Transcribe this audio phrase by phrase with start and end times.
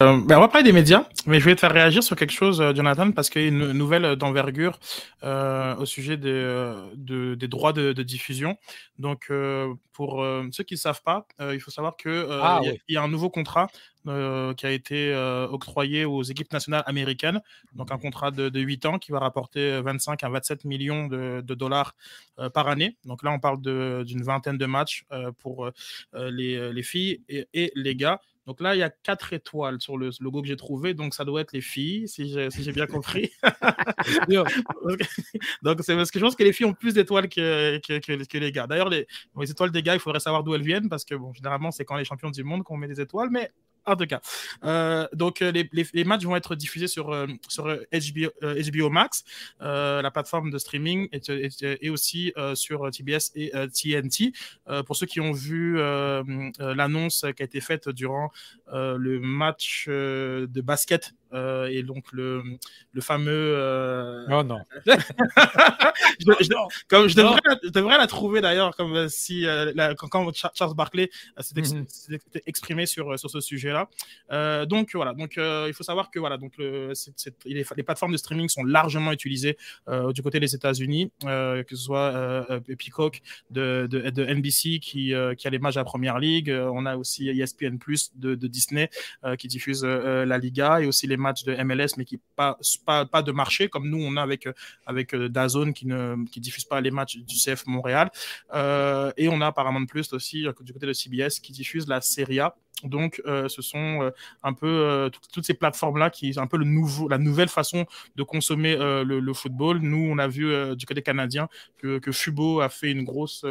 [0.00, 2.30] Euh, ben, on va parler des médias, mais je vais te faire réagir sur quelque
[2.30, 4.78] chose, euh, Jonathan, parce qu'il y a une nouvelle d'envergure
[5.24, 6.30] euh, au sujet des,
[6.94, 8.56] de, des droits de, de, diffusion.
[9.00, 12.80] Donc, euh, pour ceux qui ne savent pas, il faut savoir qu'il ah, y, oui.
[12.90, 13.66] y, a un nouveau contrat
[14.04, 15.12] qui a été
[15.50, 17.42] octroyé aux équipes nationales américaines,
[17.74, 21.42] donc un contrat de, de 8 ans qui va rapporter 25 à 27 millions de,
[21.44, 21.96] de dollars
[22.54, 22.96] par année.
[23.04, 25.04] Donc là, on parle d'une vingtaine de matchs
[25.40, 25.68] pour
[26.14, 28.20] les, les filles et, et les gars.
[28.48, 31.26] Donc là, il y a quatre étoiles sur le logo que j'ai trouvé, donc ça
[31.26, 33.30] doit être les filles, si j'ai si bien compris.
[35.62, 38.24] donc c'est parce que je pense que les filles ont plus d'étoiles que, que, que,
[38.24, 38.66] que, les gars.
[38.66, 39.06] D'ailleurs, les,
[39.38, 41.84] les, étoiles des gars, il faudrait savoir d'où elles viennent, parce que bon, généralement, c'est
[41.84, 43.50] quand les champions du monde qu'on met des étoiles, mais
[43.88, 44.20] en tout cas.
[44.64, 49.24] Euh, donc, les, les, matchs vont être diffusés sur, euh, HBO, euh, HBO Max,
[49.62, 54.32] euh, la plateforme de streaming, et, aussi euh, sur TBS et TNT.
[54.86, 55.78] pour ceux qui ont vu
[56.58, 58.30] l'annonce qui a été faite durant
[58.72, 62.42] le match de basket euh, et donc le,
[62.92, 63.54] le fameux.
[63.56, 64.26] Euh...
[64.30, 64.60] Oh non.
[64.86, 64.94] je,
[66.40, 66.48] je,
[66.88, 70.32] comme je devrais, la, je devrais la trouver d'ailleurs, comme si euh, la, quand, quand,
[70.54, 72.42] Charles Barkley s'était mm -hmm.
[72.46, 73.88] exprimé sur, sur ce sujet-là.
[74.32, 77.48] Euh, donc voilà, donc il faut savoir que voilà, donc le, c est, c est,
[77.48, 79.56] les, les, plateformes de streaming sont largement utilisées
[80.16, 82.10] du côté des États-Unis, que ce soit
[82.78, 83.20] Peacock
[83.50, 86.96] de, de, de, NBC qui, qui a les matchs à la Première Ligue, on a
[86.96, 88.86] aussi ESPN Plus de, de Disney
[89.38, 93.22] qui diffuse la Liga et aussi les matchs de MLS, mais qui pas, pas, pas
[93.22, 94.48] de marché, comme nous, on a avec,
[94.86, 98.10] avec Dazone qui ne qui diffuse pas les matchs du CF Montréal.
[98.54, 102.40] Euh, et on a Paramount Plus aussi, du côté de CBS, qui diffuse la Serie
[102.40, 102.54] A.
[102.84, 104.10] Donc, euh, ce sont euh,
[104.42, 107.86] un peu euh, toutes, ces plateformes-là qui sont un peu le nouveau, la nouvelle façon
[108.16, 109.78] de consommer euh, le, le, football.
[109.78, 113.44] Nous, on a vu du côté canadien que, que Fubo a fait une grosse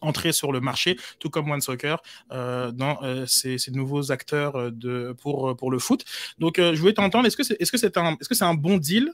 [0.00, 4.72] entrer sur le marché, tout comme One Soccer, euh, dans euh, ces, ces, nouveaux acteurs
[4.72, 6.04] de, pour, pour le foot.
[6.38, 8.44] Donc, euh, je voulais t'entendre, est-ce que c'est est -ce c'est un, est -ce c'est
[8.44, 9.12] un bon deal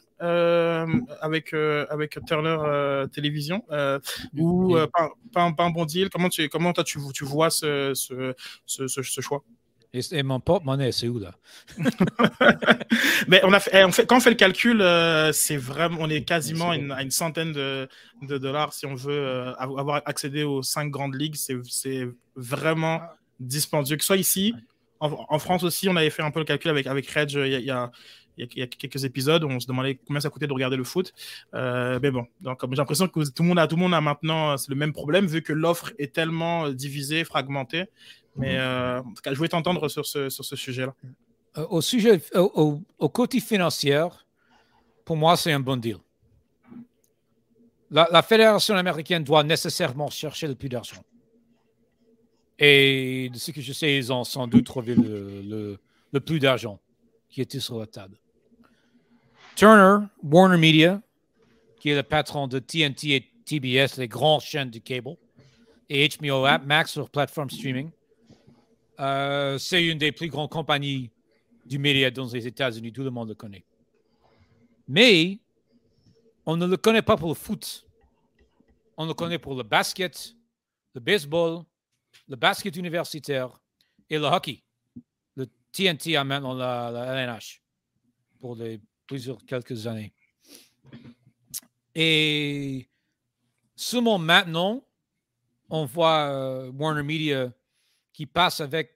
[1.20, 1.52] avec,
[1.90, 2.58] avec Turner
[3.12, 3.64] Télévision
[4.36, 6.08] ou pas, pas, pas, un bon deal?
[6.10, 8.34] Comment, tu, comment toi, tu, tu vois ce, ce,
[8.66, 9.42] ce, ce choix?
[10.12, 11.32] Et, mon porte-monnaie, c'est où là?
[13.28, 16.22] Mais on a on fait, quand on fait le calcul, euh, c'est vraiment, on est
[16.22, 17.88] quasiment à une centaine de,
[18.22, 21.36] dollars si on veut euh, avoir accédé aux cinq grandes ligues.
[21.36, 23.00] C'est vraiment
[23.40, 23.96] dispendieux.
[23.96, 24.54] Que ce soit ici,
[25.00, 27.70] en, France aussi, on avait fait un peu le calcul avec, avec Reg il y
[27.70, 31.12] a, quelques épisodes où on se demandait combien ça coûtait de regarder le foot.
[31.54, 34.56] Euh, mais bon, j'ai l'impression que tout le monde a, tout le monde a maintenant
[34.68, 37.86] le même problème vu que l'offre est tellement divisée, fragmentée.
[38.36, 40.94] Mais euh, en tout cas, je voulais t'entendre sur ce, sur ce sujet-là.
[41.56, 44.06] Euh, au sujet, au, au, au, côté financier,
[45.04, 45.96] pour moi, c'est un bon deal.
[47.90, 51.02] La, la, fédération américaine doit nécessairement chercher le plus d'argent.
[52.58, 55.78] Et de ce que je sais, ils ont sans doute trouvé le, le,
[56.12, 56.80] le plus d'argent
[57.28, 58.16] qui était sur la table.
[59.54, 61.00] Turner, Warner Media,
[61.78, 65.16] qui est le patron de TNT et TBS, les grandes chaînes du cable,
[65.88, 67.90] et HBO Max sur plateforme streaming,
[69.00, 71.10] euh, c'est une des plus grandes compagnies
[71.64, 72.92] du média dans les États-Unis.
[72.92, 73.64] Tout le monde le connaît.
[74.88, 75.38] Mais
[76.44, 77.86] on ne le connaît pas pour le foot.
[78.96, 80.34] On le connaît pour le basket,
[80.94, 81.64] le baseball,
[82.28, 83.60] le basket universitaire
[84.08, 84.62] et le hockey.
[85.34, 87.62] Le TNT a maintenant la, la LNH
[88.38, 90.14] pour les plusieurs quelques années.
[91.94, 92.88] Et
[93.74, 94.84] seulement maintenant,
[95.68, 97.52] on voit euh, Warner Media
[98.16, 98.94] qui passe avec,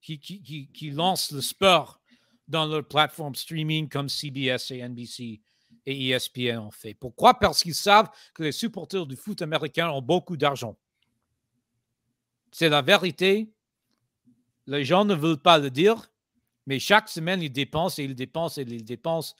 [0.00, 2.00] qui, qui, qui, qui lance le sport
[2.48, 5.42] dans leur plateforme streaming comme CBS et NBC
[5.84, 6.94] et ESPN ont fait.
[6.94, 7.38] Pourquoi?
[7.38, 10.78] Parce qu'ils savent que les supporters du foot américain ont beaucoup d'argent.
[12.50, 13.52] C'est la vérité.
[14.66, 16.10] Les gens ne veulent pas le dire,
[16.64, 19.34] mais chaque semaine, ils dépensent et ils dépensent et ils dépensent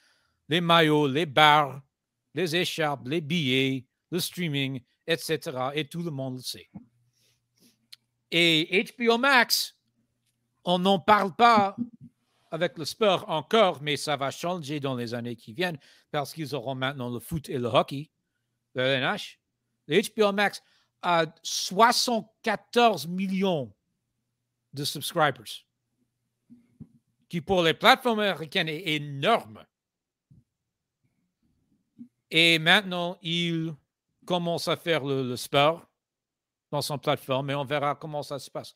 [0.50, 1.80] les maillots, les bars,
[2.34, 5.38] les écharpes, les billets, le streaming, etc.
[5.74, 6.68] Et tout le monde le sait.
[8.34, 9.76] Et HBO Max,
[10.64, 11.76] on n'en parle pas
[12.50, 15.78] avec le sport encore, mais ça va changer dans les années qui viennent
[16.10, 18.10] parce qu'ils auront maintenant le foot et le hockey,
[18.74, 19.38] le LNH.
[19.86, 20.62] HBO Max
[21.02, 23.70] a 74 millions
[24.72, 25.66] de subscribers,
[27.28, 29.62] qui pour les plateformes américaines est énorme.
[32.30, 33.74] Et maintenant, il
[34.24, 35.91] commence à faire le sport
[36.72, 38.74] dans son plateforme et on verra comment ça se passe.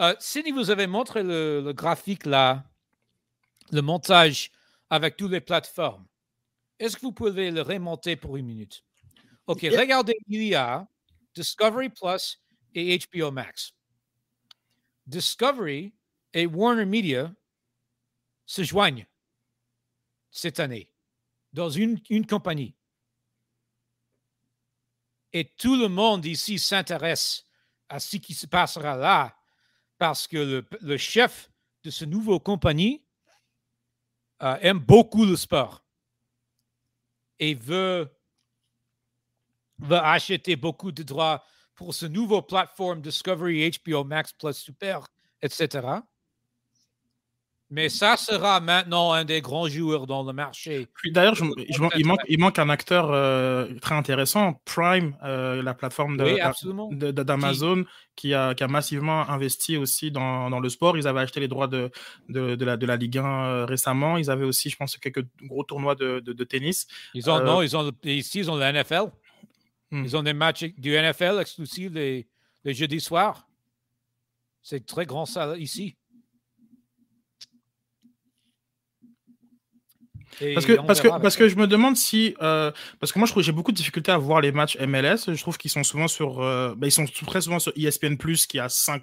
[0.00, 2.64] Euh, Cindy, vous avez montré le, le, graphique là,
[3.70, 4.50] le montage
[4.90, 6.06] avec toutes les plateformes.
[6.78, 8.82] Est-ce que vous pouvez le remonter pour une minute?
[9.46, 9.78] OK, yeah.
[9.78, 10.88] regardez, il y a
[11.34, 12.42] Discovery Plus
[12.74, 13.72] et HBO Max.
[15.06, 15.94] Discovery
[16.32, 17.32] et Warner Media
[18.46, 19.06] se joignent
[20.30, 20.90] cette année
[21.52, 22.74] dans une, une compagnie.
[25.34, 27.44] Et tout le monde ici s'intéresse
[27.88, 29.36] à ce qui se passera là
[29.98, 31.50] parce que le, chef
[31.82, 33.04] de ce nouveau compagnie
[34.42, 35.84] euh, aime beaucoup le sport
[37.40, 38.08] et veut,
[39.78, 41.44] veut acheter beaucoup de droits
[41.74, 45.04] pour ce nouveau plateforme Discovery, HBO Max Plus Super,
[45.42, 45.98] etc.
[47.74, 50.86] Mais ça sera maintenant un des grands joueurs dans le marché.
[51.06, 57.84] D'ailleurs, il, manque, il manque un acteur euh, très intéressant, Prime, euh, la plateforme d'Amazon,
[58.14, 60.96] qui, a, qui, a, massivement investi aussi dans, dans, le sport.
[60.96, 61.90] Ils avaient acheté les droits de,
[62.28, 64.18] de, de, la, de la Ligue 1 euh, récemment.
[64.18, 66.86] Ils avaient aussi, je pense, quelques gros tournois de, tennis.
[67.12, 69.10] Ils ont, non, ils ont, ici, ils ont le NFL.
[69.90, 70.04] Hmm.
[70.04, 72.28] Ils ont des matchs du NFL exclusifs les,
[72.62, 73.48] les jeudis soirs.
[74.62, 75.96] C'est très grand ça ici.
[80.54, 82.34] Parce que, parce, que, parce que je me demande si.
[82.42, 82.70] Euh,
[83.00, 85.34] parce que moi, je trouve j'ai beaucoup de difficultés à voir les matchs MLS.
[85.34, 86.42] Je trouve qu'ils sont souvent sur.
[86.42, 89.02] Euh, bah, ils sont très souvent sur ESPN, qui a 5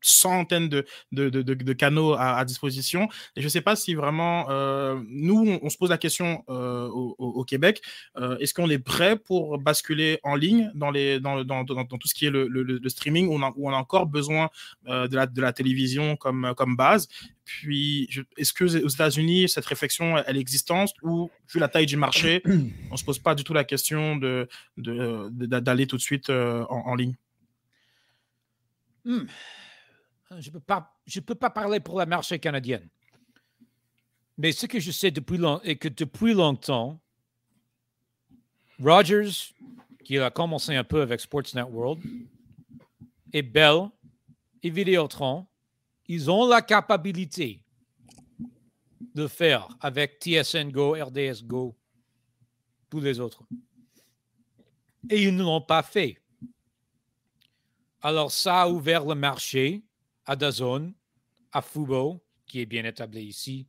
[0.00, 3.08] centaines de, canaux à, disposition.
[3.36, 6.88] Et je ne sais pas si vraiment, euh, nous, on, se pose la question euh,
[6.88, 7.82] au, Québec,
[8.16, 12.88] euh, est-ce qu'on est prêt pour basculer en ligne dans, tout ce qui est le,
[12.88, 14.50] streaming, où on, a, encore besoin
[14.86, 17.08] de, la, télévision comme, base?
[17.44, 21.96] Puis, est-ce que aux États-Unis, cette réflexion, elle est existante ou, vu la taille du
[21.96, 24.16] marché, on ne se pose pas du tout la question
[24.76, 27.14] d'aller tout de suite en, ligne?
[29.04, 29.24] Hmm.
[30.30, 32.86] Je ne peux, pas, je peux pas parler pour la marché canadienne.
[34.36, 37.00] Mais ce que je sais depuis longtemps est que depuis longtemps,
[38.78, 39.54] Rogers,
[40.04, 42.02] qui a commencé un peu avec Sportsnet World,
[43.32, 43.88] et Bell
[44.62, 45.46] et Vidéotron,
[46.06, 47.64] ils ont la capacité
[49.14, 51.76] de faire avec TSN Go, RDS Go,
[52.90, 53.42] tous les autres.
[55.10, 56.20] Et ils ne l'ont pas fait.
[58.02, 59.82] Alors ça a ouvert le marché
[60.28, 60.92] à Dazone,
[61.52, 63.66] à Fubo, qui est bien établi ici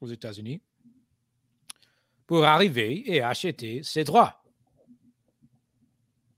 [0.00, 0.62] aux États-Unis,
[2.26, 4.42] pour arriver et acheter ses droits.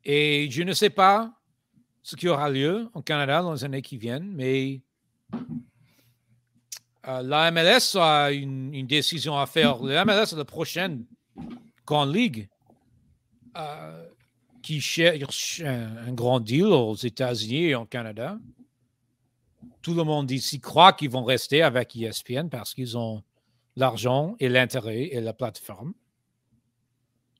[0.05, 1.38] Et je ne sais pas
[2.03, 4.81] ce qui aura lieu au Canada dans les années qui viennent, mais
[7.06, 9.82] euh, la MLS a une, décision à faire.
[9.82, 11.05] La MLS est la prochaine
[11.87, 12.49] grande ligue
[13.55, 14.09] euh,
[14.62, 18.38] qui cherche un, grand deal aux États-Unis et au Canada
[19.88, 23.23] tout le monde ici croit qu'ils vont rester avec ESPN parce qu'ils ont
[23.75, 25.94] l'argent et l'intérêt et la plateforme.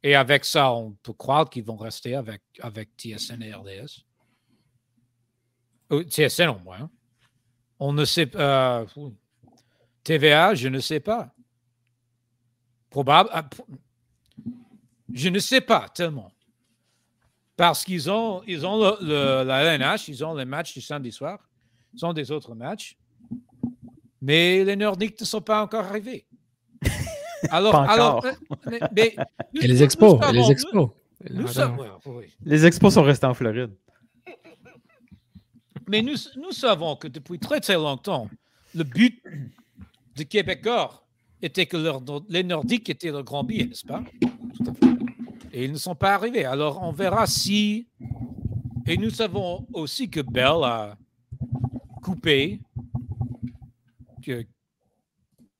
[0.03, 4.07] Et avec ça, on peut croire qu'ils vont rester avec, avec TSN et RDS.
[6.09, 6.91] TSN au moins.
[7.79, 8.81] On ne sait pas.
[8.81, 9.11] Euh,
[10.03, 11.35] TVA, je ne sais pas.
[12.89, 13.29] Probable.
[13.31, 13.47] Ah,
[15.13, 16.33] je ne sais pas tellement.
[17.59, 21.48] Parce qu'ils ont, ils ont le, la LNH, ils ont les matchs du samedi soir
[21.99, 22.97] sont des autres matchs.
[24.21, 26.27] Mais les Nordiques ne sont pas encore arrivés.
[27.51, 28.33] Alors, alors euh,
[28.93, 29.15] mais,
[29.63, 30.91] et les expos, les expos.
[32.45, 33.71] Les expos sont restés en Floride.
[35.89, 38.29] Mais nous, nous savons que depuis très très longtemps,
[38.75, 39.23] le but
[40.17, 41.07] de Québécois
[41.41, 41.77] était que
[42.29, 44.03] les Nordiques étaient le grand billet, n'est-ce pas?
[45.53, 46.45] Et ils ne sont pas arrivés.
[46.45, 47.89] Alors on verra si.
[48.87, 50.97] Et nous savons aussi que Bell a
[52.09, 52.61] coupé.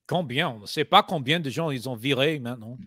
[0.07, 2.79] Combien On ne sait pas combien de gens ils ont viré maintenant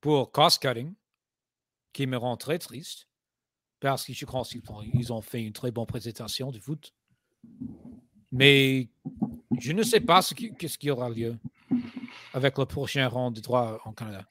[0.00, 0.94] pour cost cutting,
[1.92, 3.08] qui me rend très triste
[3.80, 6.94] parce que je crois qu'ils ont fait une très bonne présentation du foot.
[8.32, 8.88] Mais
[9.60, 11.38] je ne sais pas ce qui, ce qui aura lieu
[12.32, 14.26] avec le prochain rang de droit en Canada.